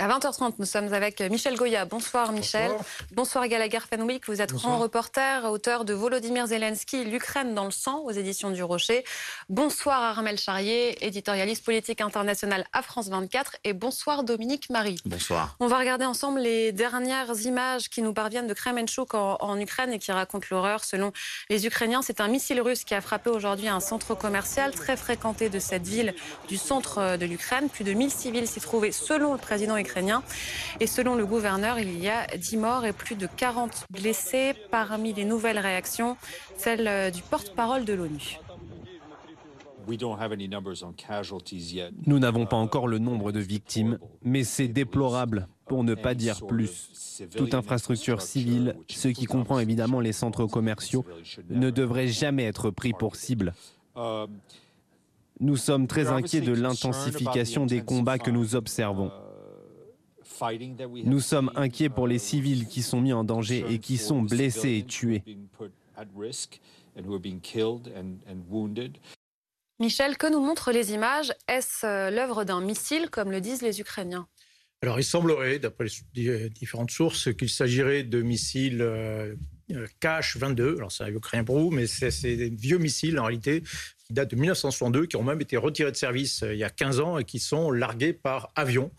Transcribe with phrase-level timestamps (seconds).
[0.00, 1.84] À 20h30, nous sommes avec Michel Goya.
[1.84, 2.72] Bonsoir Michel.
[3.12, 4.26] Bonsoir, Gallagher Fenwick.
[4.28, 8.62] Vous êtes grand reporter, auteur de Volodymyr Zelensky, L'Ukraine dans le sang aux éditions du
[8.62, 9.04] Rocher.
[9.50, 13.56] Bonsoir Armel Charrier, éditorialiste politique international à France 24.
[13.64, 14.96] Et bonsoir Dominique Marie.
[15.04, 15.56] Bonsoir.
[15.60, 19.92] On va regarder ensemble les dernières images qui nous parviennent de Kremenchuk en, en Ukraine
[19.92, 20.82] et qui racontent l'horreur.
[20.82, 21.12] Selon
[21.50, 25.50] les Ukrainiens, c'est un missile russe qui a frappé aujourd'hui un centre commercial très fréquenté
[25.50, 26.14] de cette ville
[26.48, 27.68] du centre de l'Ukraine.
[27.68, 29.89] Plus de 1000 civils s'y trouvaient selon le président ukrainien
[30.80, 34.54] et selon le gouverneur, il y a 10 morts et plus de 40 blessés.
[34.70, 36.16] Parmi les nouvelles réactions,
[36.56, 38.38] celle euh, du porte-parole de l'ONU.
[42.06, 46.46] Nous n'avons pas encore le nombre de victimes, mais c'est déplorable, pour ne pas dire
[46.46, 47.26] plus.
[47.36, 51.04] Toute infrastructure civile, ce qui comprend évidemment les centres commerciaux,
[51.48, 53.52] ne devrait jamais être pris pour cible.
[55.40, 59.10] Nous sommes très inquiets de l'intensification des combats que nous observons.
[61.04, 64.78] Nous sommes inquiets pour les civils qui sont mis en danger et qui sont blessés
[64.78, 65.22] et tués.
[69.80, 71.32] Michel, que nous montrent les images?
[71.48, 74.28] Est-ce euh, l'œuvre d'un missile, comme le disent les Ukrainiens?
[74.82, 79.34] Alors, il semblerait, d'après les différentes sources, qu'il s'agirait de missiles euh,
[80.00, 80.76] Kh-22.
[80.76, 83.62] Alors, c'est un ukrainien pour vous, mais c'est des vieux missiles, en réalité,
[84.06, 86.70] qui datent de 1962, qui ont même été retirés de service euh, il y a
[86.70, 88.90] 15 ans et qui sont largués par avion.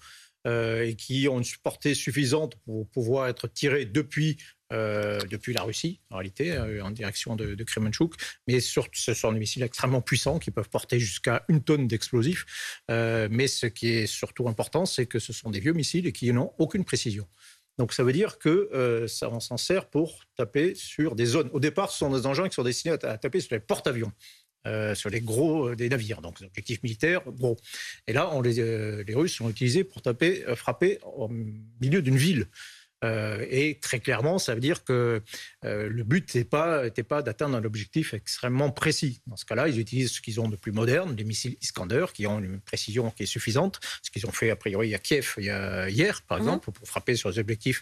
[0.47, 4.37] Euh, et qui ont une portée suffisante pour pouvoir être tirés depuis
[4.73, 8.15] euh, depuis la Russie, en réalité, euh, en direction de, de Kremenchuk.
[8.47, 12.45] Mais ce sont des missiles extrêmement puissants qui peuvent porter jusqu'à une tonne d'explosifs.
[12.89, 16.31] mais ce qui est surtout important, c'est que ce sont des vieux missiles et qui
[16.33, 17.27] n'ont aucune précision.
[17.77, 21.49] Donc ça veut dire que ça, on s'en sert pour taper sur des zones.
[21.53, 24.11] Au départ, ce sont des engins qui sont destinés à taper sur les porte-avions.
[24.67, 27.57] Euh, sur les gros euh, des navires, donc des objectifs militaires gros.
[28.05, 31.29] Et là, on les, euh, les Russes ont utilisé pour taper, frapper au
[31.81, 32.47] milieu d'une ville.
[33.03, 35.23] et très clairement, ça veut dire que
[35.63, 39.21] le but n'était pas, pas d'atteindre un objectif extrêmement précis.
[39.25, 42.27] Dans ce cas-là, ils utilisent ce qu'ils ont de plus moderne, les missiles Iskander, qui
[42.27, 43.79] ont une précision qui est suffisante.
[44.03, 46.41] Ce qu'ils ont fait, a priori, à Kiev il y a, hier, par mmh.
[46.41, 47.81] exemple, pour frapper sur des objectifs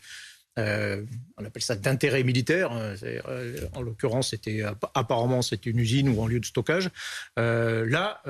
[0.59, 1.03] euh,
[1.38, 2.72] on appelle ça d'intérêt militaire.
[2.72, 6.90] Hein, euh, en l'occurrence, c'était apparemment c'était une usine ou un lieu de stockage.
[7.38, 8.22] Euh, là,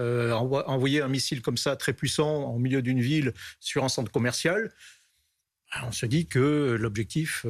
[0.67, 4.71] envoyer un missile comme ça très puissant en milieu d'une ville sur un centre commercial,
[5.73, 7.45] ben, on se dit que l'objectif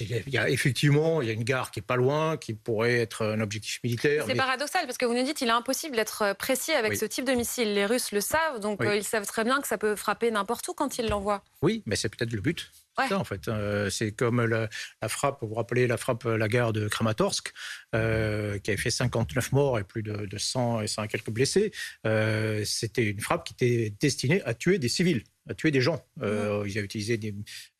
[0.00, 2.98] il y a effectivement il y a une gare qui est pas loin, qui pourrait
[2.98, 4.24] être un objectif militaire.
[4.26, 7.24] C'est paradoxal parce que vous nous dites qu'il est impossible d'être précis avec ce type
[7.24, 7.72] de missile.
[7.72, 10.74] Les Russes le savent, donc ils savent très bien que ça peut frapper n'importe où
[10.74, 11.42] quand ils l'envoient.
[11.62, 12.70] Oui, mais c'est peut-être le but
[13.12, 13.48] en fait.
[13.48, 14.68] Euh, c'est comme la,
[15.08, 17.52] frappe, vous vous rappelez la frappe à la gare de Kramatorsk,
[17.94, 21.72] euh, qui avait fait 59 morts et plus de, 100 et 100 quelques blessés.
[22.06, 26.04] Euh, c'était une frappe qui était destinée à tuer des civils à tuer des gens.
[26.22, 27.18] Euh, ils avaient utilisé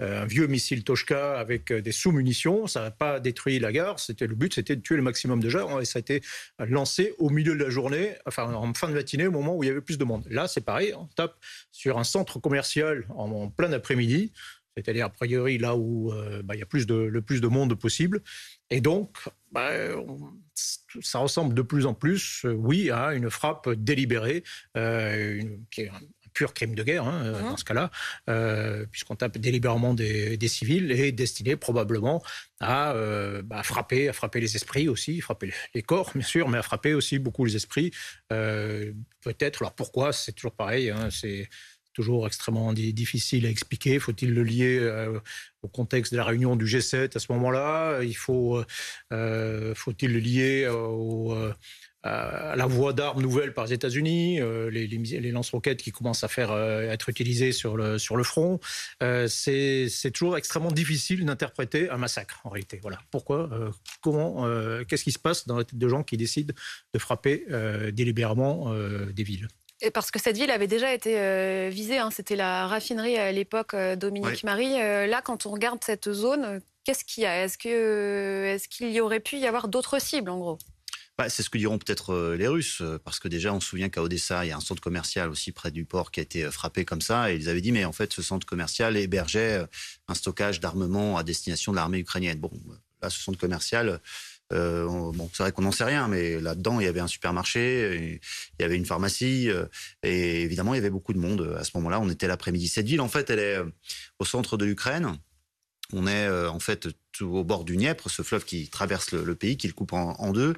[0.00, 2.66] un vieux missile Toshka avec des sous-munitions.
[2.66, 4.00] Ça n'a pas détruit la gare.
[4.00, 5.78] C'était le but, c'était de tuer le maximum de gens.
[5.78, 6.20] Et ça a été
[6.59, 9.69] lancé au milieu de la journée, enfin en fin de matinée, au moment où il
[9.69, 10.26] y avait plus de monde.
[10.30, 10.92] Là, c'est pareil.
[10.94, 11.36] On tape
[11.70, 14.32] sur un centre commercial en plein après-midi
[14.82, 17.48] c'est-à-dire a priori là où euh, bah, il y a plus de, le plus de
[17.48, 18.22] monde possible.
[18.70, 19.16] Et donc,
[19.52, 19.70] bah,
[21.02, 24.42] ça ressemble de plus en plus, euh, oui, à une frappe délibérée,
[24.76, 26.00] euh, qui est un
[26.32, 27.42] pur crime de guerre hein, mmh.
[27.42, 32.22] dans ce cas-là, puisqu'on tape délibérément des, civils et destiné probablement
[32.60, 32.94] à
[33.42, 36.94] bah, frapper, à frapper les esprits aussi, frapper les corps bien sûr, mais à frapper
[36.94, 37.91] aussi beaucoup les esprits.
[38.28, 39.60] Peut-être.
[39.60, 40.12] Alors pourquoi?
[40.12, 40.91] C'est toujours pareil.
[40.91, 41.48] Hein, c'est
[42.00, 43.99] toujours extrêmement difficile à expliquer.
[43.99, 45.21] Faut-il le lier euh,
[45.62, 48.00] au contexte de la réunion du G7 à ce moment-là?
[48.03, 48.65] Il faut, euh,
[49.12, 50.66] euh, faut-il le lier
[52.03, 54.41] à la voie d'armes nouvelles par les États-Unis,
[54.71, 58.59] les, les, lance-roquettes qui commencent à faire être utilisées sur le sur le front?
[59.28, 62.78] c'est toujours extrêmement difficile d'interpréter un massacre en réalité.
[62.81, 63.00] Voilà.
[63.10, 63.50] Pourquoi
[64.00, 64.49] Comment
[64.89, 66.54] Qu'est-ce qui se passe dans la tête de gens qui décident
[66.95, 67.45] de frapper
[67.92, 68.72] délibérément
[69.13, 69.48] des villes?
[69.82, 73.32] Et parce que cette ville avait déjà été euh, visée, hein, c'était la raffinerie à
[73.32, 74.80] l'époque euh, Dominique Marie.
[74.80, 77.44] Euh, là, quand on regarde cette zone, qu'est-ce qu'il y a?
[77.44, 80.59] Est-ce qu'il est qu'il y aurait pu y avoir d'autres cibles, en gros?
[81.16, 84.03] Bah, c'est ce que diront peut-être les Russes, parce que déjà, on se souvient qu'à
[84.03, 86.84] Odessa, il y a un centre commercial aussi près du port qui a été frappé
[86.84, 89.66] comme ça, et ils avaient dit, mais en fait, ce centre commercial hébergeait
[90.09, 92.38] un stockage d'armement à destination de l'armée ukrainienne.
[92.38, 92.50] Bon,
[93.03, 94.00] là, ce centre commercial,
[94.52, 98.20] euh, bon, c'est vrai qu'on n'en sait rien, mais là-dedans, il y avait un supermarché,
[98.58, 99.66] il y avait une pharmacie, euh,
[100.02, 101.56] et évidemment, il y avait beaucoup de monde.
[101.58, 102.68] À ce moment-là, on était l'après-midi.
[102.68, 103.70] Cette ville, en fait, elle est euh,
[104.18, 105.16] au centre de l'Ukraine.
[105.88, 109.56] puisqu'on est en fait tout au bord du Dniepr, ce fleuve qui traverse le, pays,
[109.56, 110.54] qui le coupe en, deux.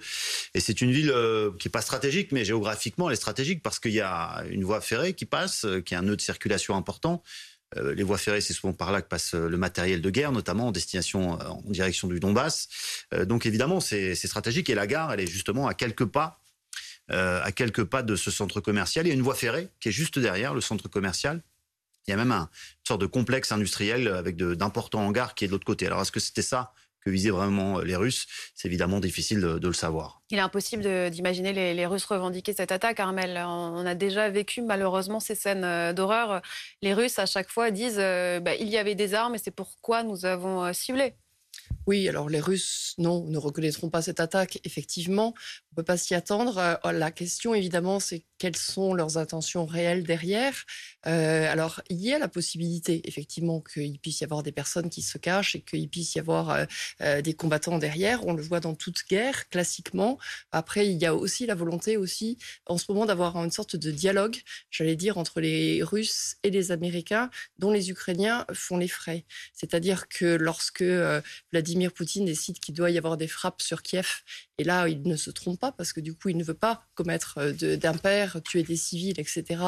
[0.55, 1.15] Et c'est une ville
[1.59, 4.83] qui est pas stratégique, mais géographiquement, elle est stratégique parce qu'il y a une voie
[4.83, 7.23] ferrée qui passe, qui est un nœud de circulation important.
[7.77, 10.73] Les voies ferrées, c'est souvent par là que passe le matériel de guerre, notamment en
[10.73, 12.69] destination, en direction du Donbass.
[13.25, 14.69] donc évidemment, c'est stratégique.
[14.71, 16.43] Et la gare, elle est justement à quelques pas
[17.11, 19.07] euh, à quelques pas de ce centre commercial.
[19.07, 21.43] Il y a une voie ferrée qui est juste derrière le centre commercial.
[22.07, 25.49] Il y a même un, une sorte de complexe industriel avec d'importants hangars qui est
[25.49, 25.87] de l'autre côté.
[25.87, 26.73] Alors, est-ce que c'était ça
[27.05, 30.23] que visaient vraiment les Russes C'est évidemment difficile de, le savoir.
[30.31, 33.43] Il est impossible d'imaginer les, Russes revendiquer cette attaque, Armel.
[33.45, 36.43] On a déjà vécu malheureusement ces scènes euh, d'horreur.
[36.81, 39.51] Les Russes, à chaque fois, disent euh, bah, il y avait des armes et c'est
[39.51, 41.15] pourquoi nous avons ciblé.
[41.87, 45.35] Oui, alors les Russes, non, ne reconnaîtront pas cette attaque, effectivement.
[45.37, 46.59] On ne peut pas s'y attendre.
[46.59, 50.65] Euh, la question, évidemment, c'est quelles sont leurs intentions réelles derrière.
[51.07, 55.03] Euh, alors, il y a la possibilité, effectivement, qu'il puisse y avoir des personnes qui
[55.03, 56.67] se cachent et qu'il puisse y avoir
[57.01, 58.27] euh, des combattants derrière.
[58.27, 60.19] On le voit dans toute guerre, classiquement.
[60.53, 63.91] Après, il y a aussi la volonté, aussi, en ce moment, d'avoir une sorte de
[63.91, 64.37] dialogue,
[64.71, 69.25] j'allais dire, entre les Russes et les Américains, dont les Ukrainiens font les frais.
[69.53, 70.85] C'est-à-dire que lorsque
[71.53, 74.23] Vladimir Poutine décide qu'il doit y avoir des frappes sur Kiev,
[74.63, 76.87] et là, il ne se trompe pas parce que du coup, il ne veut pas
[76.95, 79.61] commettre euh, d'impair, tuer des civils, etc.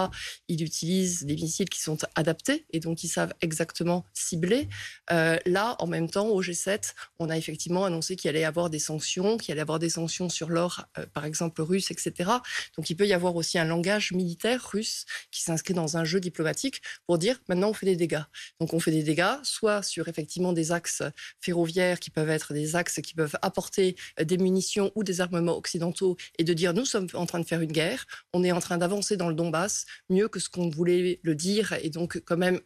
[0.46, 4.68] Il utilise des missiles qui sont adaptés et donc ils savent exactement cibler.
[5.10, 8.70] Euh, là, en même temps, au G7, on a effectivement annoncé qu'il allait y avoir
[8.70, 12.30] des sanctions, qu'il allait y avoir des sanctions sur l'or, euh, par exemple russe, etc.
[12.76, 16.20] Donc il peut y avoir aussi un langage militaire russe qui s'inscrit dans un jeu
[16.20, 18.22] diplomatique pour dire maintenant on fait des dégâts.
[18.60, 21.02] Donc on fait des dégâts, soit sur effectivement des axes
[21.40, 26.16] ferroviaires qui peuvent être des axes qui peuvent apporter des munitions ou des armements occidentaux
[26.38, 28.78] et de dire nous sommes en train de faire une guerre, on est en train
[28.78, 32.60] d'avancer dans le Donbass, mieux que ce qu'on voulait le dire, et donc quand même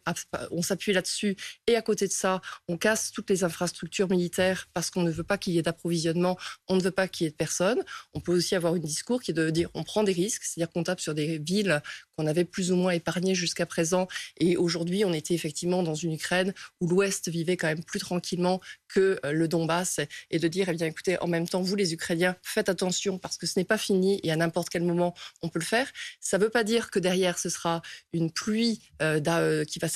[0.51, 1.35] on s'appuie là-dessus.
[1.67, 5.23] Et à côté de ça, on casse toutes les infrastructures militaires parce qu'on ne veut
[5.23, 6.37] pas qu'il y ait d'approvisionnement,
[6.67, 7.83] on ne veut pas qu'il y ait de personnes.
[8.13, 10.71] On peut aussi avoir un discours qui est de dire on prend des risques, c'est-à-dire
[10.71, 11.81] qu'on tape sur des villes
[12.19, 16.11] qu'on avait plus ou moins épargnées jusqu'à présent, et aujourd'hui on était effectivement dans une
[16.11, 20.67] Ukraine où l'Ouest vivait quand même plus tranquillement que euh, le Donbass, et de dire
[20.67, 23.63] eh bien écoutez en même temps vous les Ukrainiens faites attention parce que ce n'est
[23.63, 25.87] pas fini et à n'importe quel moment on peut le faire.
[26.19, 27.81] Ça ne veut pas dire que derrière, ce sera
[28.11, 29.87] une pluie euh, euh, qui, va,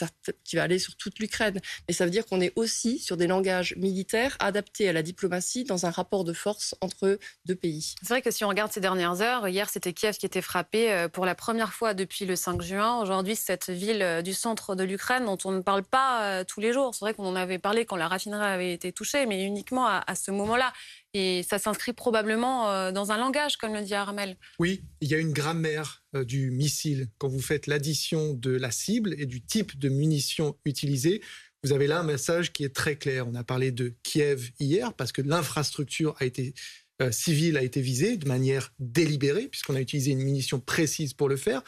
[0.45, 3.27] qui va aller sur toute l'Ukraine, mais ça veut dire qu'on est aussi sur des
[3.27, 7.95] langages militaires adaptés à la diplomatie dans un rapport de force entre deux pays.
[8.01, 10.91] C'est vrai que si on regarde ces dernières heures, hier c'était Kiev qui était frappé
[10.91, 13.01] euh, pour la première fois depuis le 5 juin.
[13.01, 16.93] Aujourd'hui, cette ville du centre de l'Ukraine dont on ne parle pas tous les jours.
[16.93, 20.15] C'est vrai qu'on en avait parlé quand la raffinerie avait été touchée, mais uniquement à
[20.15, 20.71] ce moment-là.
[21.15, 24.35] Et ça s'inscrit probablement euh, dans un langage, comme le dit Armel.
[24.57, 27.07] Oui, il y a une grammaire euh, du missile.
[27.19, 31.21] Quand vous faites l'addition de la cible et du type de munitions utilisées,
[31.63, 33.27] vous avez là un message qui est très clair.
[33.27, 36.55] On a parlé de Kiev hier parce que l'infrastructure a été
[37.01, 41.27] euh, civile a été visée de manière délibérée puisqu'on a utilisé une munition précise pour
[41.27, 41.63] le faire.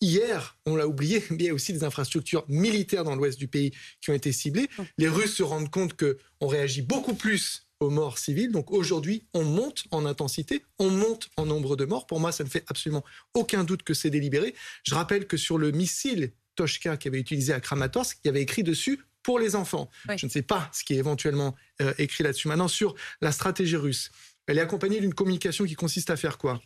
[0.00, 3.72] Hier, on l'a oublié, il y a aussi des infrastructures militaires dans l'ouest du pays
[4.00, 4.68] qui ont été ciblées.
[4.78, 4.82] Mmh.
[4.98, 8.50] Les Russes se rendent compte qu'on réagit beaucoup plus aux morts civiles.
[8.52, 12.06] Donc aujourd'hui, on monte en intensité, on monte en nombre de morts.
[12.06, 13.04] Pour moi, ça ne fait absolument
[13.34, 14.54] aucun doute que c'est délibéré.
[14.84, 18.42] Je rappelle que sur le missile Toshka qui avait utilisé à Kramatorsk, il y avait
[18.42, 19.90] écrit dessus pour les enfants.
[20.16, 22.48] Je ne sais pas ce qui est éventuellement euh, écrit là-dessus.
[22.48, 24.10] Maintenant, sur la stratégie russe,
[24.46, 26.60] elle est accompagnée d'une communication qui consiste à faire quoi?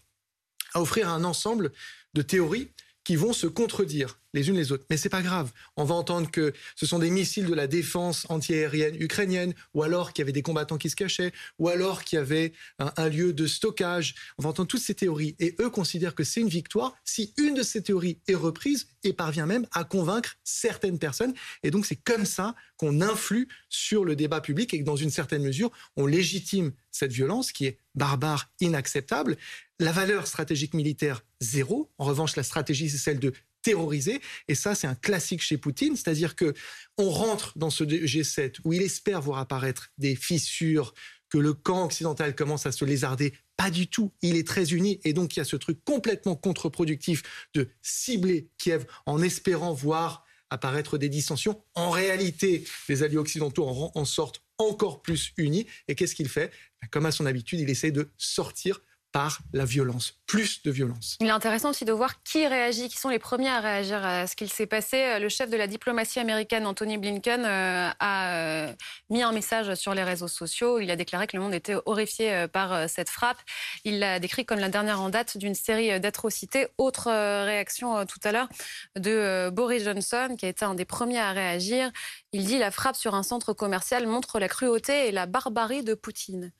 [0.72, 1.72] À offrir un ensemble
[2.14, 2.70] de théories
[3.04, 4.84] qui vont se contredire les unes les autres.
[4.90, 5.52] Mais c'est pas grave.
[5.76, 10.12] On va entendre que ce sont des missiles de la défense antiaérienne ukrainienne, ou alors
[10.12, 13.32] qu'il y avait des combattants qui se cachaient, ou alors qu'il y avait un, lieu
[13.32, 14.14] de stockage.
[14.38, 15.36] On va entendre toutes ces théories.
[15.38, 19.12] Et eux considèrent que c'est une victoire si une de ces théories est reprise et
[19.12, 21.34] parvient même à convaincre certaines personnes.
[21.62, 25.10] Et donc c'est comme ça qu'on influe sur le débat public et que dans une
[25.10, 29.36] certaine mesure, on légitime cette violence qui est barbare, inacceptable.
[29.82, 31.90] La valeur stratégique militaire, zéro.
[31.98, 34.20] En revanche, la stratégie, c'est celle de terrorisé.
[34.46, 36.54] Et ça, c'est un classique chez Poutine, c'est-à-dire que
[36.98, 40.94] on rentre dans ce G7 où il espère voir apparaître des fissures,
[41.28, 43.34] que le camp occidental commence à se lézarder.
[43.56, 44.12] Pas du tout.
[44.22, 45.00] Il est très uni.
[45.02, 50.24] Et donc, il y a ce truc complètement contre-productif de cibler Kiev en espérant voir
[50.50, 51.60] apparaître des dissensions.
[51.74, 55.66] En réalité, les alliés occidentaux en, sortent encore plus unis.
[55.88, 56.52] Et qu'est-ce qu'il fait?
[56.92, 58.80] Comme à son habitude, il essaie de sortir
[59.12, 61.16] par la violence, plus de violence.
[61.20, 64.26] Il est intéressant aussi de voir qui réagit, qui sont les premiers à réagir à
[64.26, 65.18] ce qu'il s'est passé.
[65.20, 68.72] Le chef de la diplomatie américaine, Anthony Blinken, euh, a euh,
[69.10, 70.78] mis un message sur les réseaux sociaux.
[70.80, 73.38] Il a déclaré que le monde était horrifié euh, par cette frappe.
[73.84, 76.68] Il l'a décrit comme la dernière en date d'une série d'atrocités.
[76.78, 77.06] Autre
[77.44, 78.48] réaction tout à l'heure
[78.96, 81.90] de Boris Johnson, qui a été un des premiers à réagir.
[82.32, 85.94] Il dit la frappe sur un centre commercial montre la cruauté et la barbarie de
[85.94, 86.52] Poutine.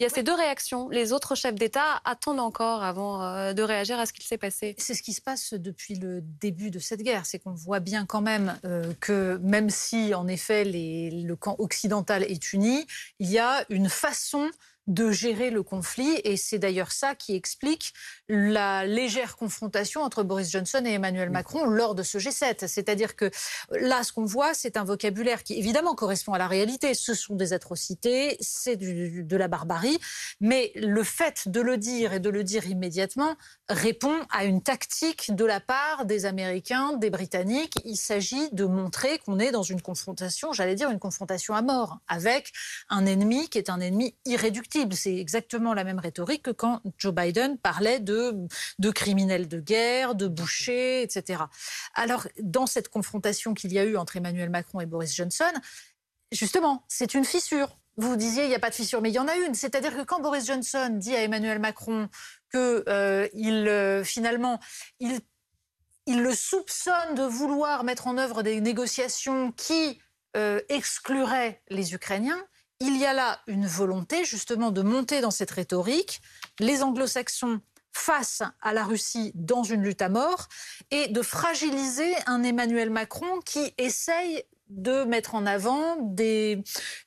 [0.00, 0.88] Il y a ces deux réactions.
[0.90, 4.76] Les autres chefs d'État attendent encore avant euh, de réagir à ce qu'il s'est passé.
[4.78, 7.26] C'est ce qui se passe depuis le début de cette guerre.
[7.26, 12.22] C'est qu'on voit bien quand même euh, que même si, en effet, le camp occidental
[12.22, 12.86] est uni,
[13.18, 14.48] il y a une façon
[14.88, 16.20] de gérer le conflit.
[16.24, 17.92] Et c'est d'ailleurs ça qui explique
[18.28, 22.66] la légère confrontation entre Boris Johnson et Emmanuel Macron lors de ce G7.
[22.66, 23.30] C'est-à-dire que
[23.70, 26.94] là, ce qu'on voit, c'est un vocabulaire qui évidemment correspond à la réalité.
[26.94, 29.98] Ce sont des atrocités, c'est de la barbarie.
[30.40, 33.36] Mais le fait de le dire et de le dire immédiatement
[33.68, 37.74] répond à une tactique de la part des Américains, des Britanniques.
[37.84, 41.98] Il s'agit de montrer qu'on est dans une confrontation, j'allais dire une confrontation à mort,
[42.08, 42.52] avec
[42.88, 47.14] un ennemi qui est un ennemi irréductible c'est exactement la même rhétorique que quand Joe
[47.14, 48.34] Biden parlait de,
[48.78, 51.44] de criminels de guerre, de bouchers, etc.
[51.94, 55.52] Alors, dans cette confrontation qu'il y a eu entre Emmanuel Macron et Boris Johnson,
[56.32, 57.78] justement, c'est une fissure.
[57.96, 59.54] Vous disiez, il n'y a pas de fissure, mais il y en a une.
[59.54, 62.08] C'est-à-dire que quand Boris Johnson dit à Emmanuel Macron
[62.48, 64.60] que euh, euh, finalement,
[65.00, 65.20] il,
[66.06, 70.00] le soupçonne de vouloir mettre en œuvre des négociations qui
[70.36, 72.42] euh, excluraient les Ukrainiens,
[72.80, 76.20] il y a là une volonté justement de monter dans cette rhétorique.
[76.60, 77.60] Les anglo-saxons
[77.92, 80.48] face à la Russie dans une lutte à mort
[80.90, 85.96] et de fragiliser un Emmanuel Macron qui essaye de mettre en avant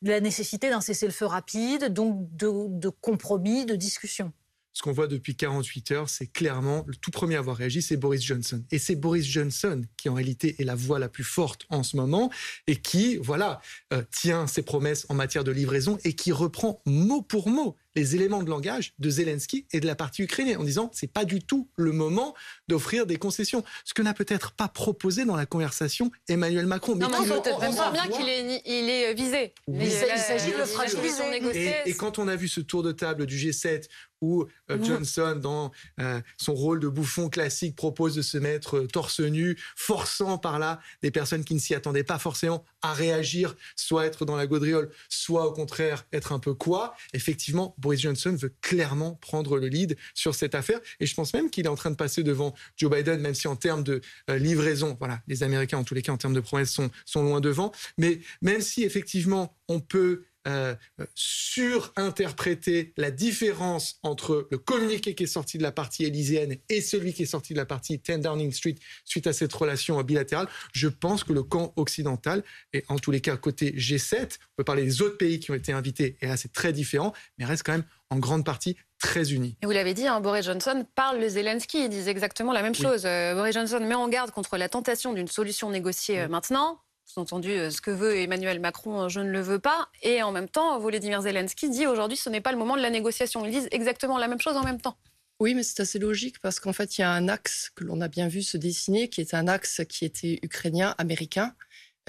[0.01, 4.33] la nécessité d'un cessez-le-feu rapide, donc de compromis, de discussion
[4.73, 7.97] ce qu'on voit depuis 48 heures, c'est clairement le tout premier à avoir réagi, c'est
[7.97, 8.63] Boris Johnson.
[8.71, 11.97] Et c'est Boris Johnson qui, en réalité, est la voix la plus forte en ce
[11.97, 12.31] moment
[12.67, 13.61] et qui, voilà,
[13.91, 18.15] euh, tient ses promesses en matière de livraison et qui reprend mot pour mot les
[18.15, 21.41] éléments de langage de Zelensky et de la partie ukrainienne en disant c'est pas du
[21.41, 22.35] tout le moment
[22.67, 23.63] d'offrir des concessions.
[23.85, 26.95] Ce que n'a peut-être pas proposé dans la conversation Emmanuel Macron.
[26.95, 29.53] Mais non, on, sent bien qu'il est, il est visé.
[29.67, 31.23] il s'agit de le fragiliser.
[31.53, 33.87] Et, et, quand on a vu ce tour de table du G7
[34.21, 38.87] où euh, Johnson, dans euh, son rôle de bouffon classique, propose de se mettre euh,
[38.87, 43.55] torse nu, forçant par là des personnes qui ne s'y attendaient pas forcément à réagir,
[43.75, 46.95] soit être dans la gaudriole, soit au contraire être un peu quoi.
[47.13, 50.79] Effectivement, Boris Johnson veut clairement prendre le lead sur cette affaire.
[50.99, 53.47] Et je pense même qu'il est en train de passer devant Joe Biden, même si
[53.47, 56.39] en termes de euh, livraison, voilà, les Américains, en tous les cas, en termes de
[56.39, 57.71] promesses, sont, sont loin devant.
[57.97, 60.75] Mais même si effectivement, on peut euh,
[61.13, 67.13] surinterpréter la différence entre le communiqué qui est sorti de la partie élyséenne et celui
[67.13, 70.47] qui est sorti de la partie 10 Downing Street suite à cette relation bilatérale.
[70.73, 72.43] Je pense que le camp occidental,
[72.73, 75.55] et en tous les cas côté G7, on peut parler des autres pays qui ont
[75.55, 79.33] été invités, et là c'est très différent, mais reste quand même en grande partie très
[79.33, 79.57] unis.
[79.61, 82.75] Et vous l'avez dit, hein, Boris Johnson parle de Zelensky, il disent exactement la même
[82.75, 83.03] chose.
[83.05, 86.79] Euh, Boris Johnson met en garde contre la tentation d'une solution négociée euh, maintenant
[87.17, 89.89] entendu euh, ce que veut Emmanuel Macron, euh, je ne le veux pas.
[90.01, 92.89] Et en même temps, Volodymyr Zelensky dit aujourd'hui ce n'est pas le moment de la
[92.89, 93.45] négociation.
[93.45, 94.97] Ils disent exactement la même chose en même temps.
[95.39, 97.99] Oui, mais c'est assez logique parce qu'en fait, il y a un axe que l'on
[98.01, 101.55] a bien vu se dessiner, qui est un axe qui était ukrainien, américain,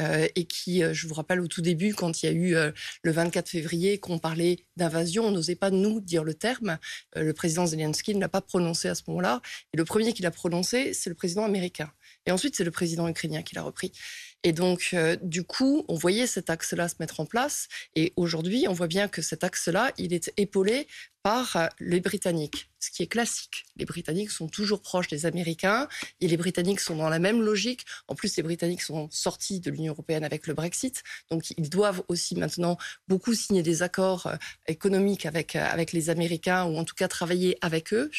[0.00, 2.54] euh, et qui, je vous rappelle, au tout début, quand il y a eu
[3.02, 6.78] le 24 février, qu'on parlait d'invasion, on n'osait pas nous dire le terme.
[7.16, 9.40] le président Zelensky ne l'a pas prononcé à ce moment-là.
[9.72, 11.90] Et le premier qui l'a prononcé, c'est le président américain.
[12.26, 13.92] Et ensuite, c'est le président ukrainien qui l'a repris.
[14.44, 17.68] Et donc, euh, du coup, on voyait cet axe-là se mettre en place.
[17.94, 20.88] Et aujourd'hui, on voit bien que cet axe-là, il est épaulé
[21.22, 23.64] par euh, les Britanniques, ce qui est classique.
[23.76, 25.88] Les Britanniques sont toujours proches des Américains
[26.20, 27.84] et les Britanniques sont dans la même logique.
[28.08, 32.02] En plus, les Britanniques sont sortis de l'Union européenne avec le Brexit, donc ils doivent
[32.08, 32.76] aussi maintenant
[33.08, 34.36] beaucoup signer des accords euh,
[34.66, 38.10] économiques avec, avec les Américains ou en tout cas travailler avec eux.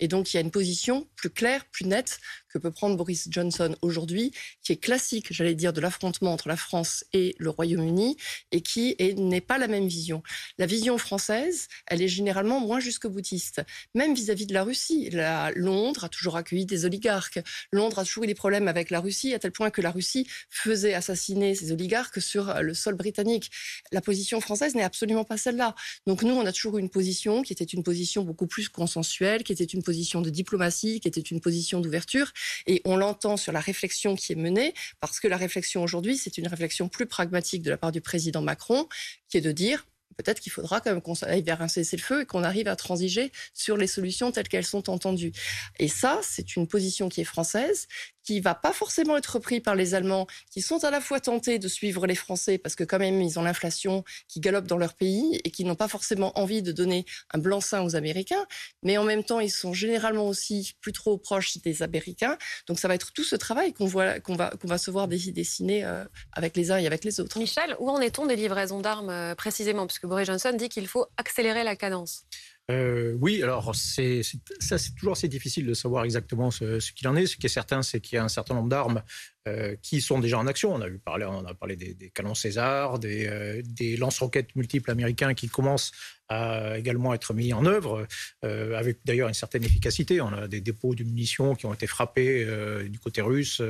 [0.00, 3.28] Et donc, il y a une position plus claire, plus nette que peut prendre Boris
[3.30, 4.32] Johnson aujourd'hui,
[4.62, 8.16] qui est classique, j'allais dire, de l'affrontement entre la France et le Royaume-Uni,
[8.50, 10.22] et qui n'est pas la même vision.
[10.58, 13.62] La vision française, elle est généralement moins jusque-boutiste,
[13.94, 15.10] même vis-à-vis de la Russie.
[15.10, 17.40] La, Londres a toujours accueilli des oligarques.
[17.72, 20.26] Londres a toujours eu des problèmes avec la Russie, à tel point que la Russie
[20.50, 23.50] faisait assassiner ses oligarques sur le sol britannique.
[23.92, 25.74] La position française n'est absolument pas celle-là.
[26.06, 29.42] Donc nous, on a toujours eu une position qui était une position beaucoup plus consensuelle,
[29.42, 32.32] qui était une position de diplomatie, qui était une position d'ouverture,
[32.66, 36.38] et on l'entend sur la réflexion qui est menée, parce que la réflexion aujourd'hui, c'est
[36.38, 38.88] une réflexion plus pragmatique de la part du président Macron,
[39.28, 39.86] qui est de dire
[40.16, 43.32] peut-être qu'il faudra quand même qu'on aille vers un cessez-le-feu et qu'on arrive à transiger
[43.54, 45.32] sur les solutions telles qu'elles sont entendues.
[45.78, 47.88] Et ça, c'est une position qui est française,
[48.26, 51.58] qui va pas forcément être repris par les Allemands, qui sont à la fois tentés
[51.58, 54.94] de suivre les Français parce que quand même ils ont l'inflation qui galope dans leur
[54.94, 58.44] pays et qui n'ont pas forcément envie de donner un blanc-seing aux Américains,
[58.82, 62.36] mais en même temps ils sont généralement aussi plus trop proches des Américains.
[62.66, 65.06] Donc ça va être tout ce travail qu'on voit, qu'on va, qu'on va se voir
[65.08, 67.38] dessiner euh, avec les uns et avec les autres.
[67.38, 71.06] Michel, où en est-on des livraisons d'armes euh, précisément, puisque Boris Johnson dit qu'il faut
[71.16, 72.24] accélérer la cadence.
[72.68, 74.22] Euh, oui, alors c'est
[74.58, 77.26] ça, c'est toujours assez difficile de savoir exactement ce, qu'il en est.
[77.26, 79.02] Ce qui est certain, c'est qu'il y a un certain nombre d'armes
[79.46, 80.74] euh, qui sont déjà en action.
[80.74, 84.90] On a vu parler, on a parlé des, canons César, des, euh, des lance-roquettes multiples
[84.90, 85.92] américains qui commencent
[86.28, 88.04] à également être mis en œuvre,
[88.42, 90.20] avec d'ailleurs une certaine efficacité.
[90.20, 92.44] On a des dépôts de munitions qui ont été frappés
[92.88, 93.62] du côté russe,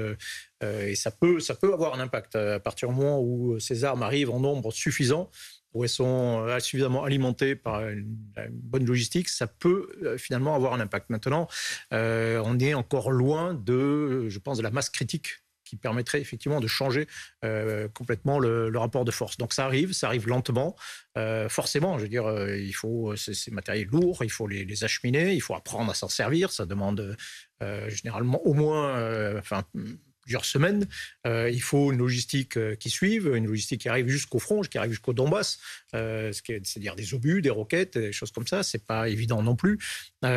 [0.63, 1.39] et ça peut
[1.75, 5.31] avoir un impact à partir du moment où ces armes arrivent en nombre suffisant
[5.77, 8.17] où elles sont euh, suffisamment alimentées par une,
[8.51, 11.11] bonne logistique, ça peut euh, finalement avoir un impact.
[11.11, 11.49] Maintenant,
[11.93, 16.61] euh, on est encore loin de, je pense, de la masse critique qui permettrait effectivement
[16.61, 17.09] de changer
[17.93, 19.37] complètement le, rapport de force.
[19.37, 20.77] Donc ça arrive, ça arrive lentement.
[21.49, 25.57] forcément, je veux dire, il faut ces, matériels lourds, il faut les, acheminer, il faut
[25.57, 26.53] apprendre à s'en servir.
[26.53, 27.17] Ça demande
[27.89, 29.65] généralement au moins, enfin
[30.27, 30.87] plusieurs semaines.
[31.27, 34.77] Euh, il faut une logistique euh, qui suive, une logistique qui arrive jusqu'au front, qui
[34.77, 35.59] arrive jusqu'au Donbass,
[35.95, 38.65] euh, c'est-à-dire des obus, des roquettes, des choses comme ça.
[38.65, 39.79] C'est pas évident non plus.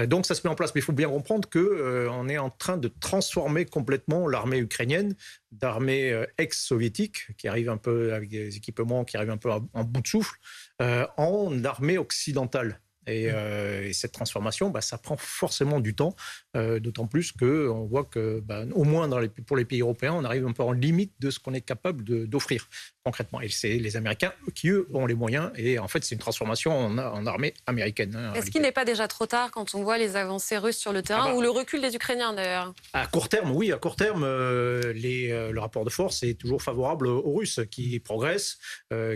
[0.07, 2.51] donc ça se met en place, mais il faut bien comprendre que on est en
[2.51, 5.15] train de transformer complètement l'armée ukrainienne
[5.51, 10.01] d'armée ex-soviétique qui arrive un peu avec des équipements qui arrivent un peu en bout
[10.01, 10.37] de souffle
[10.79, 12.79] en armée occidentale.
[13.07, 16.15] Euh, et, cette transformation, bah, ça prend forcément du temps,
[16.55, 20.13] euh, d'autant plus qu'on voit que, bah, au moins dans les, pour les pays européens,
[20.13, 22.67] on arrive un peu en limite de ce qu'on est capable d'offrir
[23.03, 23.41] concrètement.
[23.41, 25.51] Et c'est les Américains qui, eux, ont les moyens.
[25.55, 28.15] Et en fait, c'est une transformation en, armée américaine.
[28.15, 30.93] Hein, Est-ce qu'il n'est pas déjà trop tard quand on voit les avancées russes sur
[30.93, 31.35] le terrain, ah bah.
[31.35, 32.73] ou le recul des Ukrainiens d'ailleurs?
[32.93, 36.61] À court terme, oui, à court terme, euh, les, le rapport de force est toujours
[36.61, 38.57] favorable aux Russes qui progressent,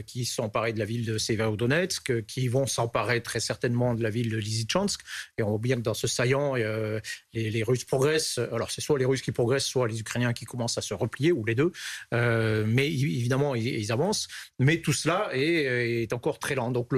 [0.07, 4.09] qui sont emparés de la ville de Severodonetsk, qui vont s'emparer très certainement de la
[4.09, 5.01] ville de Lysychansk.
[5.37, 6.99] Et on voit bien que dans ce saillant, euh,
[7.33, 8.39] les, Russes progressent.
[8.51, 11.31] Alors, c'est soit les Russes qui progressent, soit les Ukrainiens qui commencent à se replier,
[11.31, 11.71] ou les deux.
[12.13, 14.27] Euh, mais évidemment, ils, avancent.
[14.59, 16.71] Mais tout cela est, est encore très lent.
[16.71, 16.91] Donc,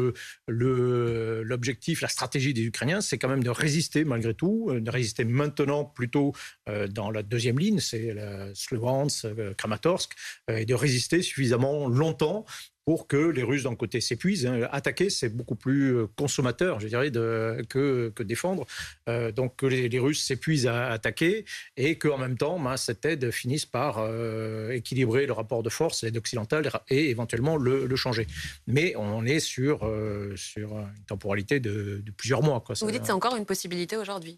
[0.47, 5.25] l'objectif, le, la stratégie des Ukrainiens, c'est quand même de résister malgré tout, de résister
[5.25, 6.33] maintenant plutôt
[6.69, 10.13] euh, dans la deuxième ligne, c'est la Sloviansk, Kramatorsk,
[10.49, 12.45] et de résister suffisamment longtemps
[12.85, 14.45] pour que les Russes d'un côté s'épuisent.
[14.45, 14.67] Hein.
[14.71, 18.65] Attaquer, c'est beaucoup plus euh, consommateur, je dirais, que, que défendre.
[19.09, 21.45] Euh, donc que les, Russes s'épuisent à attaquer
[21.77, 26.03] et qu'en même temps, ben, cette aide finisse par euh, équilibrer le rapport de force,
[26.03, 28.27] l'aide occidentale, et éventuellement le, changer.
[28.67, 29.89] Mais on est sur,
[30.35, 32.61] sur une temporalité de, plusieurs mois.
[32.61, 32.75] Quoi.
[32.79, 34.37] Vous dites que c'est encore une possibilité aujourd'hui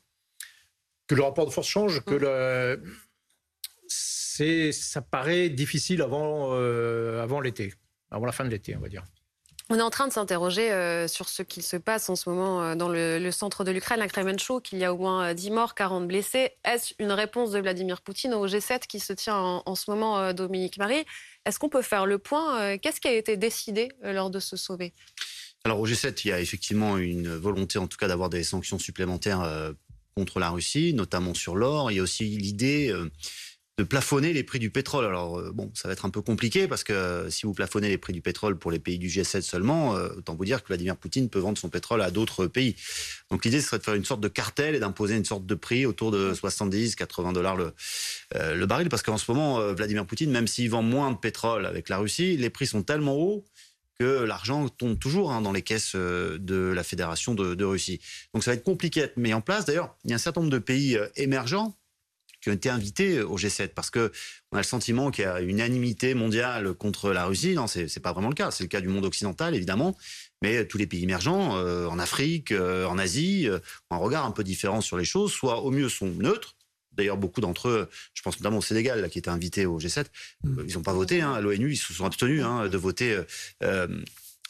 [1.08, 2.80] Que le rapport de force change, que mmh.
[3.90, 4.72] le...
[4.72, 7.74] ça paraît difficile avant, avant l'été
[8.12, 9.04] avant la fin de l'été, on va dire.
[9.70, 12.64] On est en train de s'interroger euh, sur ce qui se passe en ce moment
[12.64, 15.54] euh, dans le, centre de l'Ukraine, la Kremenchuk, qu'il y a au moins 10 euh,
[15.54, 16.52] morts, 40 blessés.
[16.64, 20.78] Est-ce une réponse de Vladimir Poutine au G7 qui se tient en, ce moment, Dominique
[20.78, 21.04] Marie?
[21.46, 24.94] Est-ce qu'on peut faire le point Qu'est-ce qui a été décidé lors de ce sauver
[25.66, 28.80] Alors au G7, il y a effectivement une volonté en tout cas d'avoir des sanctions
[28.80, 29.74] supplémentaires
[30.16, 31.92] contre la Russie, notamment sur l'or.
[31.92, 32.94] Il y a aussi l'idée
[33.78, 35.06] de plafonner les prix du pétrole.
[35.06, 37.90] Alors euh, bon, ça va être un peu compliqué parce que euh, si vous plafonnez
[37.90, 40.68] les prix du pétrole pour les pays du G7 seulement, euh, autant vous dire que
[40.70, 42.76] Vladimir Poutine peut vendre son pétrole à d'autres pays.
[43.30, 45.86] Donc l'idée serait de faire une sorte de cartel et d'imposer une sorte de prix
[45.86, 50.70] autour de 70, 80 dollars le, baril parce qu'en ce moment, Vladimir Poutine, même s'il
[50.70, 53.46] vend moins de pétrole avec la Russie, les prix sont tellement hauts
[54.00, 58.00] que l'argent tombe toujours hein, dans les caisses de la Fédération de, Russie.
[58.34, 59.66] Donc ça va être compliqué à mis en place.
[59.66, 61.78] D'ailleurs, il y a un certain nombre de pays émergents
[62.48, 64.10] qui ont été invités au G7 parce que
[64.54, 67.54] on a le sentiment qu'il y a une unanimité mondiale contre la Russie.
[67.54, 68.52] Non, c'est n'est pas vraiment le cas.
[68.52, 69.98] C'est le cas du monde occidental évidemment,
[70.42, 74.26] mais tous les pays émergents euh, en Afrique, euh, en Asie, euh, ont un regard
[74.26, 75.34] un peu différent sur les choses.
[75.34, 76.56] Soit au mieux sont neutres.
[76.94, 80.06] D'ailleurs, beaucoup d'entre eux, je pense notamment au Sénégal, là, qui était invité au G7,
[80.44, 80.62] mmh.
[80.68, 83.20] ils n'ont pas voté hein, à l'ONU, ils se sont abstenus hein, de voter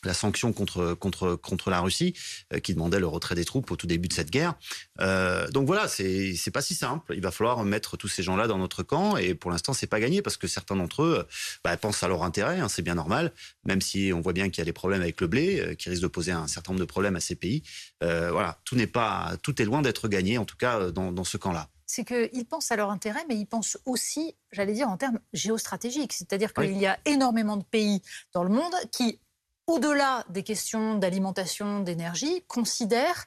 [0.04, 2.14] la sanction contre, contre, contre la Russie,
[2.54, 4.56] euh, qui demandait le retrait des troupes au tout début de cette guerre.
[5.00, 7.14] Euh, donc voilà, c'est c'est pas si simple.
[7.16, 10.00] Il va falloir mettre tous ces gens-là dans notre camp, et pour l'instant, c'est pas
[10.00, 11.28] gagné parce que certains d'entre eux
[11.64, 13.34] bah, pensent à leur intérêt, hein, c'est bien normal,
[13.66, 15.90] même si on voit bien qu'il y a des problèmes avec le blé, euh, qui
[15.90, 17.64] risquent de poser un certain nombre de problèmes à ces pays.
[18.02, 21.38] voilà, tout n'est pas, tout est loin d'être gagné, en tout cas dans, dans ce
[21.38, 25.20] camp-là c'est qu'ils pensent à leur intérêt, mais ils pensent aussi, j'allais dire, en termes
[25.32, 26.14] géostratégiques.
[26.14, 28.02] C'est-à-dire qu'il y a énormément de pays
[28.34, 29.20] dans le monde qui
[29.68, 33.26] au-delà des questions d'alimentation, d'énergie, considère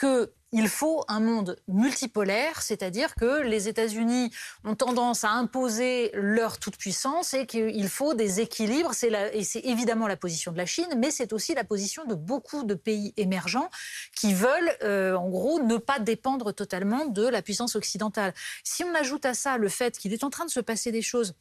[0.00, 4.32] qu'il faut un monde multipolaire, c'est-à-dire que les États-Unis
[4.64, 8.92] ont tendance à imposer leur toute-puissance et qu'il faut des équilibres.
[9.04, 12.64] et c'est évidemment la position de la Chine, mais c'est aussi la position de beaucoup
[12.64, 13.68] de pays émergents
[14.16, 18.32] qui veulent, euh, en gros, ne pas dépendre totalement de la puissance occidentale.
[18.64, 21.02] Si on ajoute à ça le fait qu'il est en train de se passer des
[21.02, 21.34] choses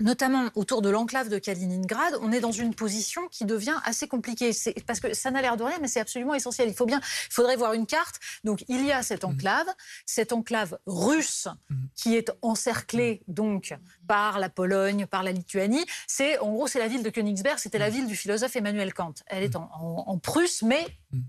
[0.00, 4.50] notamment autour de l'enclave de Kaliningrad, on est dans une position qui devient assez compliquée.
[4.86, 6.68] Parce que ça n'a l'air de rien, mais c'est absolument essentiel.
[6.68, 8.20] Il faut bien, il faudrait voir une carte.
[8.44, 9.30] Donc il y a cette mhm.
[9.30, 9.66] enclave,
[10.06, 11.88] cette enclave russe mhm.
[11.94, 13.74] qui est encerclée donc
[14.06, 15.84] par la Pologne, par la Lituanie.
[16.06, 17.58] C'est en gros c'est la ville de Königsberg.
[17.58, 19.14] C'était la ville du philosophe Emmanuel Kant.
[19.26, 20.86] Elle est en Prusse, mais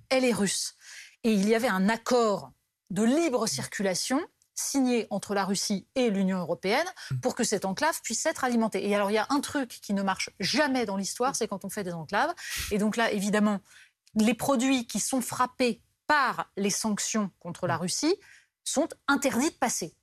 [0.09, 0.75] elle est russe.
[1.23, 2.51] Et il y avait un accord
[2.89, 4.19] de libre circulation
[4.61, 7.19] signé entre la Russie et l'Union européenne mmh.
[7.19, 8.87] pour que cette enclave puisse être alimentée.
[8.87, 11.65] Et alors, il y a un truc qui ne marche jamais dans l'histoire, c'est quand
[11.65, 12.33] on fait des enclaves.
[12.71, 13.59] Et donc là, évidemment,
[14.15, 17.81] les produits qui sont frappés par les sanctions contre la mmh.
[17.81, 18.15] Russie
[18.63, 19.95] sont interdits de passer.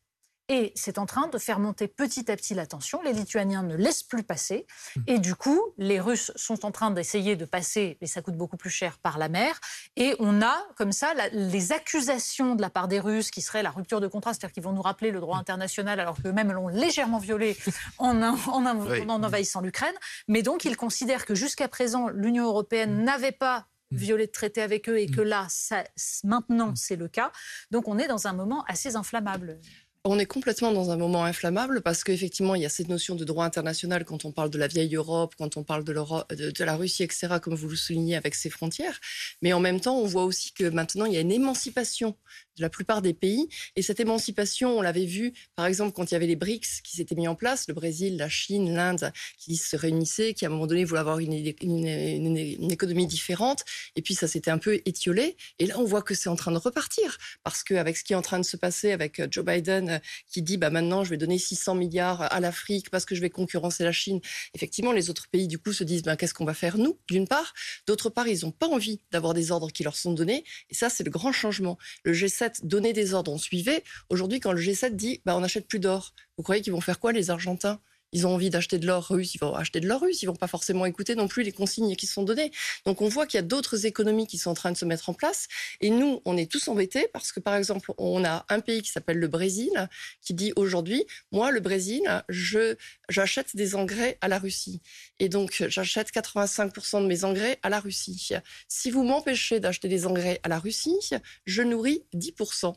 [0.50, 3.02] Et c'est en train de faire monter petit à petit la tension.
[3.02, 4.66] Les Lituaniens ne laissent plus passer.
[4.96, 5.00] Mmh.
[5.06, 8.56] Et du coup, les Russes sont en train d'essayer de passer, mais ça coûte beaucoup
[8.56, 9.60] plus cher, par la mer.
[9.96, 13.70] Et on a, comme ça, les accusations de la part des Russes qui seraient la
[13.70, 15.40] rupture de contrat, c'est-à-dire qu'ils vont nous rappeler le droit mmh.
[15.40, 17.56] international alors qu'eux-mêmes l'ont légèrement violé
[17.98, 19.94] en, en envahissant l'Ukraine.
[20.28, 23.04] Mais donc, ils considèrent que jusqu'à présent, l'Union européenne mmh.
[23.04, 25.84] n'avait pas violé de traité avec eux et que là, ça,
[26.24, 27.32] maintenant, c'est le cas.
[27.70, 29.58] Donc, on est dans un moment assez inflammable.
[30.04, 33.24] On est complètement dans un moment inflammable parce qu'effectivement, il y a cette notion de
[33.24, 36.76] droit international quand on parle de la vieille Europe, quand on parle de, de, la
[36.76, 39.00] Russie, etc., comme vous le soulignez avec ses frontières.
[39.42, 42.16] Mais en même temps, on voit aussi que maintenant, il y a une émancipation
[42.58, 43.48] de la plupart des pays.
[43.76, 46.96] Et cette émancipation, on l'avait vu, par exemple, quand il y avait les BRICS qui
[46.96, 50.50] s'étaient mis en place, le Brésil, la Chine, l'Inde, qui se réunissaient, qui à un
[50.50, 53.64] moment donné voulaient avoir une, économie différente.
[53.96, 55.36] Et puis ça s'était un peu étiolé.
[55.58, 57.18] Et là, on voit que c'est en train de repartir.
[57.44, 60.42] Parce qu'avec ce qui est en train de se passer avec Joe Biden euh, qui
[60.42, 63.84] dit bah, maintenant, je vais donner 600 milliards à l'Afrique parce que je vais concurrencer
[63.84, 64.20] la Chine,
[64.54, 67.26] effectivement, les autres pays, du coup, se disent bah, qu'est-ce qu'on va faire nous, d'une
[67.26, 67.54] part?
[67.86, 70.44] D'autre part, ils n'ont pas envie d'avoir des ordres qui leur sont donnés.
[70.70, 71.78] Et ça, c'est le grand changement.
[72.04, 73.82] Le G7 donner des ordres, on suivait.
[74.08, 76.98] Aujourd'hui, quand le G7 dit bah, on n'achète plus d'or, vous croyez qu'ils vont faire
[76.98, 77.80] quoi les Argentins?
[78.12, 80.36] Ils ont envie d'acheter de l'or russe, ils vont acheter de l'or russe, ils vont
[80.36, 82.50] pas forcément écouter non plus les consignes qui sont données.
[82.86, 85.08] Donc on voit qu'il y a d'autres économies qui sont en train de se mettre
[85.08, 85.48] en place.
[85.80, 88.90] Et nous, on est tous embêtés parce que par exemple, on a un pays qui
[88.90, 89.88] s'appelle le Brésil
[90.22, 92.76] qui dit aujourd'hui, moi le Brésil, je
[93.08, 94.80] j'achète des engrais à la Russie.
[95.18, 98.30] Et donc j'achète 85% de mes engrais à la Russie.
[98.68, 100.98] Si vous m'empêchez d'acheter des engrais à la Russie,
[101.46, 102.74] je nourris 10%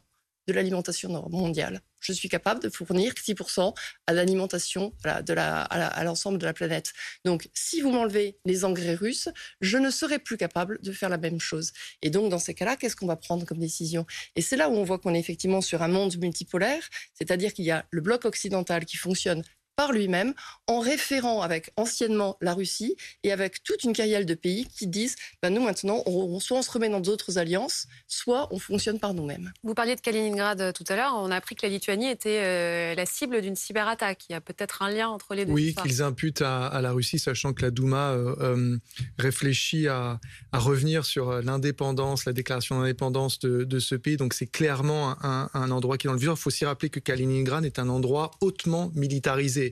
[0.52, 1.82] de l'alimentation mondiale.
[2.00, 3.74] Je suis capable de fournir 6%
[4.08, 6.94] à l'alimentation à l'ensemble de la planète.
[7.26, 9.30] Donc, si vous m'enlevez les engrais russes,
[9.62, 11.72] je ne serai plus capable de faire la même chose.
[12.02, 14.06] Et donc, dans ces cas-là, qu'est-ce qu'on va prendre comme décision?
[14.36, 16.84] Et c'est là où on voit qu'on est effectivement sur un monde multipolaire,
[17.14, 19.44] c'est-à-dire qu'il y a le bloc occidental qui fonctionne
[19.82, 20.36] par lui-même
[20.68, 25.16] en référant avec anciennement la Russie et avec toute une carrière de pays qui disent
[25.42, 29.16] ben nous maintenant, on, soit on se remet dans d'autres alliances, soit on fonctionne par
[29.16, 29.52] nous-mêmes.
[29.64, 31.14] Vous parliez de Kaliningrad euh, tout à l'heure.
[31.16, 34.26] On a appris que la Lituanie était euh, la cible d'une cyberattaque.
[34.30, 35.52] Il y a peut-être un lien entre les deux.
[35.52, 38.78] Oui, qu'ils imputent à, la Russie, sachant que la Douma euh,
[39.18, 40.20] réfléchit à,
[40.54, 44.18] revenir sur l'indépendance, la déclaration d'indépendance de, ce pays.
[44.18, 46.36] Donc c'est clairement un, un endroit qui est dans le vivre.
[46.38, 49.71] Il faut aussi rappeler que Kaliningrad est un endroit hautement militarisé.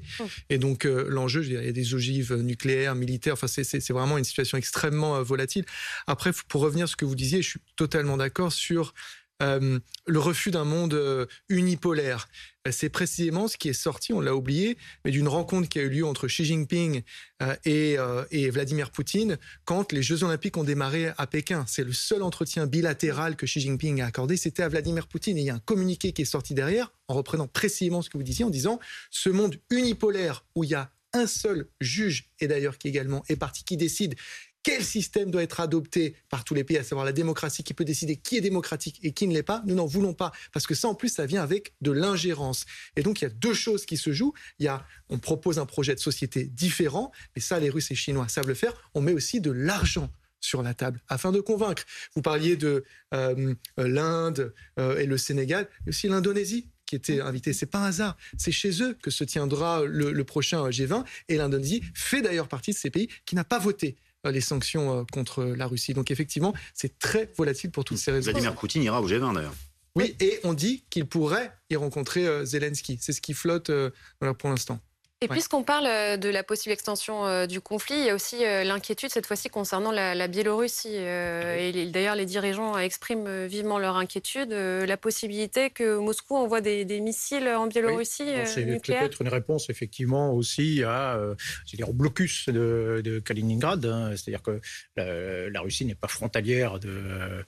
[0.50, 3.34] Et donc, euh, l'enjeu, il y a des ogives nucléaires, militaires.
[3.34, 5.66] Enfin, c'est vraiment une situation extrêmement euh, volatile.
[6.08, 8.94] Après, pour revenir à ce que vous disiez, je suis totalement d'accord sur
[9.42, 12.28] euh, le refus d'un monde unipolaire.
[12.72, 15.90] C'est précisément ce qui est sorti, on l'a oublié, mais d'une rencontre qui a eu
[15.90, 17.02] lieu entre Xi Jinping
[17.66, 17.98] et,
[18.32, 21.66] et, Vladimir Poutine quand les Jeux Olympiques ont démarré à Pékin.
[21.68, 25.38] C'est le seul entretien bilatéral que Xi Jinping a accordé, c'était à Vladimir Poutine.
[25.38, 28.18] Et il y a un communiqué qui est sorti derrière en reprenant précisément ce que
[28.18, 32.48] vous disiez, en disant ce monde unipolaire où il y a un seul juge, et
[32.48, 34.16] d'ailleurs qui également est parti, qui décide
[34.70, 37.86] quel système doit être adopté par tous les pays, à savoir la démocratie qui peut
[37.86, 39.64] décider qui est démocratique et qui ne l'est pas?
[39.66, 42.68] Nous n'en voulons pas parce que ça, en plus, ça vient avec de l'ingérence.
[42.96, 44.34] Et donc, il y a deux choses qui se jouent.
[44.60, 47.96] Il y a, on propose un projet de société différent, mais ça, les Russes et
[47.96, 48.74] les Chinois savent le faire.
[48.94, 51.84] On met aussi de l'argent sur la table afin de convaincre.
[52.14, 52.84] Vous parliez de
[53.16, 57.54] euh, l'Inde euh, et le Sénégal, mais aussi l'Indonésie qui était invité.
[57.54, 58.18] C'est pas un hasard.
[58.38, 62.78] C'est chez eux que se tiendra le, prochain G20 et l'Indonésie fait d'ailleurs partie de
[62.78, 65.94] ces pays qui n'a pas voté euh, les sanctions contre la Russie.
[65.94, 68.32] Donc effectivement, c'est très volatile pour toutes ces raisons.
[68.32, 69.56] Vladimir Poutine ira au G20 d'ailleurs.
[69.96, 72.98] Oui, et on dit qu'il pourrait y rencontrer Zelensky.
[73.02, 73.72] C'est ce qui flotte
[74.38, 74.80] pour l'instant.
[75.22, 78.46] Et puisqu'on parle euh, de la possible extension euh, du conflit, il y a aussi
[78.46, 80.96] euh, l'inquiétude cette fois-ci concernant la, Biélorussie.
[80.96, 84.52] et d'ailleurs, les dirigeants expriment vivement leur inquiétude.
[84.52, 88.46] la possibilité que Moscou envoie des, missiles en Biélorussie oui.
[88.46, 91.20] C'est peut-être une réponse effectivement aussi à,
[91.74, 93.86] dire, au blocus de, Kaliningrad.
[93.86, 94.12] Hein.
[94.16, 94.62] C'est-à-dire que
[94.96, 97.46] la, Russie n'est pas frontalière de,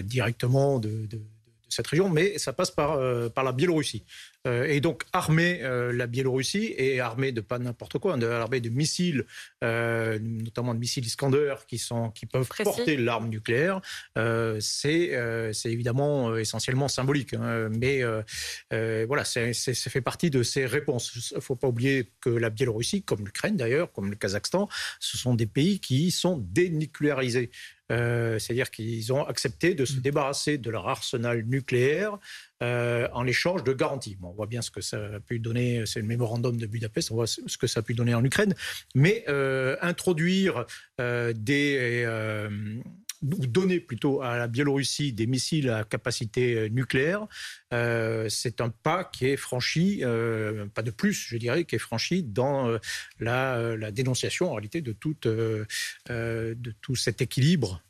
[0.00, 1.06] directement de,
[1.68, 2.98] cette région, mais ça passe par,
[3.32, 4.04] par la Biélorussie.
[4.46, 8.60] Euh, et donc armer euh, la Biélorussie et armer de pas n'importe quoi, de, armer
[8.60, 9.24] de missiles,
[9.64, 13.80] euh, notamment de missiles Iskander qui, sont, qui peuvent porter l'arme nucléaire,
[14.60, 15.12] c'est
[15.64, 17.34] évidemment essentiellement symbolique.
[17.34, 17.68] Hein.
[17.70, 18.02] mais
[19.04, 21.30] voilà, ça fait partie de ces réponses.
[21.32, 24.68] Il ne faut pas oublier que la Biélorussie, comme l'Ukraine d'ailleurs, comme le Kazakhstan,
[25.00, 27.50] ce sont des pays qui sont dénucléarisés.
[27.88, 30.00] C'est-à-dire qu'ils ont accepté de se mmh.
[30.00, 32.18] débarrasser de leur arsenal nucléaire
[32.62, 34.16] euh, en échange de garanties.
[34.22, 37.16] on voit bien ce que ça a pu donner, c'est le mémorandum de Budapest, on
[37.16, 38.54] voit ce que ça a pu donner en Ukraine,
[38.94, 40.64] mais euh, introduire
[40.98, 42.06] euh, des
[43.22, 47.26] ou donner plutôt à la Biélorussie des missiles à capacité euh, nucléaire,
[47.72, 51.80] euh, c'est un pas qui est franchi, euh, pas de plus, je dirais, qui est
[51.80, 52.78] franchi dans
[53.20, 55.66] la, dénonciation en réalité de, toute, de
[56.80, 57.82] tout cet équilibre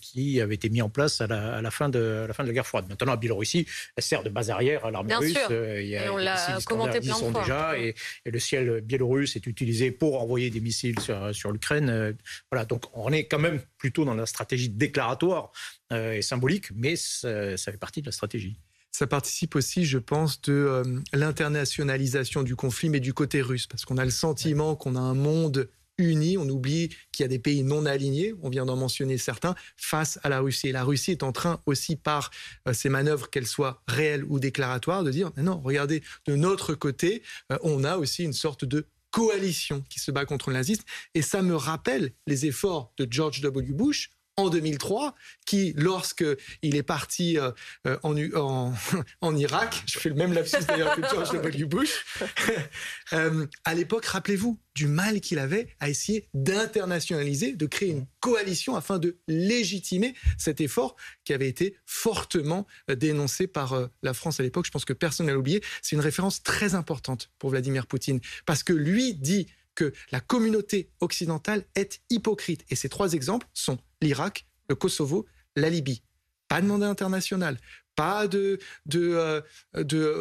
[0.00, 2.66] qui avait été mis en place à la, fin de, la fin de la guerre
[2.66, 2.86] froide.
[2.88, 3.66] Maintenant, la Biélorussie
[3.96, 5.38] elle sert de base arrière à l'armée russe.
[5.50, 7.40] il y a, et on l'a commenté plein de fois.
[7.42, 7.94] Déjà, et,
[8.24, 12.16] le ciel biélorusse est utilisé pour envoyer des missiles sur, sur l'Ukraine.
[12.50, 15.52] voilà, donc on est quand même plutôt dans la stratégie déclaratoire
[15.92, 18.58] euh, et symbolique, mais ça, fait partie de la stratégie.
[18.90, 23.84] Ça participe aussi, je pense, de euh, l'internationalisation du conflit, mais du côté russe, parce
[23.84, 27.40] qu'on a le sentiment qu'on a un monde uni, on oublie qu'il y a des
[27.40, 30.68] pays non alignés, on vient d'en mentionner certains, face à la Russie.
[30.68, 32.30] Et la Russie est en train aussi, par
[32.66, 37.22] euh, ses manœuvres, qu'elles soient réelles ou déclaratoires, de dire, non, regardez, de notre côté,
[37.62, 40.84] on a aussi une sorte de coalition qui se bat contre le nazisme.
[41.14, 43.72] Et ça me rappelle les efforts de George W.
[43.72, 46.36] Bush en 2003, qui, lorsqu'il
[46.76, 47.50] est parti euh,
[47.86, 47.98] euh,
[49.20, 51.64] en, Irak, je fais le même lapsus d'ailleurs que George W.
[51.64, 52.04] Bush,
[53.12, 58.76] euh, à l'époque, rappelez-vous du mal qu'il avait à essayer d'internationaliser, de créer une coalition
[58.76, 64.66] afin de légitimer cet effort qui avait été fortement dénoncé par la France à l'époque.
[64.66, 65.64] Je pense que personne n'a oublié.
[65.82, 70.90] C'est une référence très importante pour Vladimir Poutine, parce que lui dit que la communauté
[71.00, 72.64] occidentale est hypocrite.
[72.68, 76.02] Et ces trois exemples sont l'Irak, le Kosovo, la Libye.
[76.48, 77.58] Pas de mandat international,
[77.98, 78.60] pas de,
[78.94, 79.42] euh,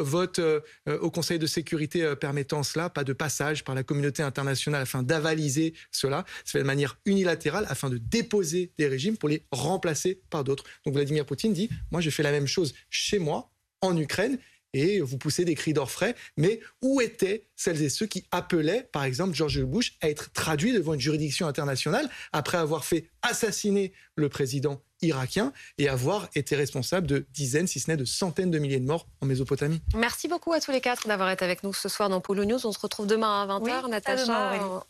[0.02, 0.62] vote euh,
[1.00, 5.04] au Conseil de sécurité euh, permettant cela, pas de passage par la communauté internationale afin
[5.04, 6.26] d'avaliser cela.
[6.44, 10.64] C'est fait de manière unilatérale afin de déposer des régimes pour les remplacer par d'autres.
[10.86, 14.40] Donc Vladimir Poutine dit, moi je fais la même chose chez moi, en Ukraine,
[14.74, 16.16] et vous poussez des cris d'orfraie.
[16.38, 20.74] Mais où étaient celles et ceux qui appelaient, par exemple, George Bush à être traduit
[20.74, 27.08] devant une juridiction internationale après avoir fait assassiner le président irakien et avoir été responsable
[27.08, 29.82] de dizaines, si ce n'est de centaines de milliers de morts en Mésopotamie?
[29.96, 32.66] Merci beaucoup à tous les quatre d'avoir été avec nous ce soir dans Polo News.
[32.66, 33.90] On se retrouve demain à 20h.
[33.90, 34.84] Natacha,